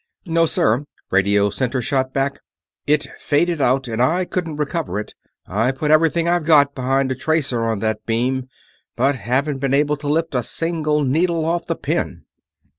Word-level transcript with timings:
"No, 0.25 0.47
sir," 0.47 0.85
Radio 1.11 1.51
Center 1.51 1.79
shot 1.79 2.11
back. 2.11 2.39
"It 2.87 3.05
faded 3.19 3.61
out 3.61 3.87
and 3.87 4.01
I 4.01 4.25
couldn't 4.25 4.55
recover 4.55 4.99
it. 4.99 5.13
I 5.45 5.71
put 5.71 5.91
everything 5.91 6.27
I've 6.27 6.43
got 6.43 6.73
behind 6.73 7.11
a 7.11 7.15
tracer 7.15 7.65
on 7.65 7.81
that 7.81 8.07
beam, 8.07 8.47
but 8.95 9.13
haven't 9.15 9.59
been 9.59 9.75
able 9.75 9.97
to 9.97 10.07
lift 10.07 10.33
a 10.33 10.41
single 10.41 11.03
needle 11.03 11.45
off 11.45 11.67
the 11.67 11.75
pin." 11.75 12.23